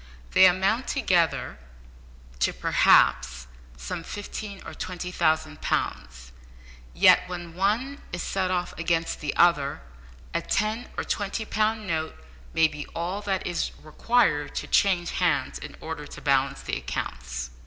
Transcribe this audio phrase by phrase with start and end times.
[0.31, 1.59] They amount together
[2.39, 3.45] to perhaps
[3.77, 6.31] some fifteen or twenty thousand pounds,
[6.91, 9.81] yet when one is set off against the other
[10.33, 12.15] a ten or twenty pound note
[12.51, 17.51] may be all that is required to change hands in order to balance the accounts.